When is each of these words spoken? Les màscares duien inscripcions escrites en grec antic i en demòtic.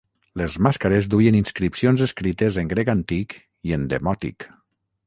Les 0.39 0.53
màscares 0.67 1.09
duien 1.15 1.37
inscripcions 1.41 2.03
escrites 2.07 2.59
en 2.63 2.73
grec 2.75 2.93
antic 2.99 3.39
i 3.71 3.79
en 3.81 3.89
demòtic. 3.95 4.53